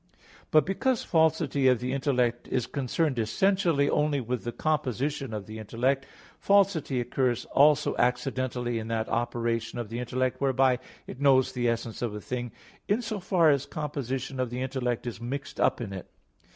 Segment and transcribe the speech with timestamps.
[0.11, 0.17] 2).
[0.49, 5.59] But because falsity of the intellect is concerned essentially only with the composition of the
[5.59, 6.07] intellect,
[6.39, 12.01] falsity occurs also accidentally in that operation of the intellect whereby it knows the essence
[12.01, 12.51] of a thing,
[12.87, 16.07] in so far as composition of the intellect is mixed up in it.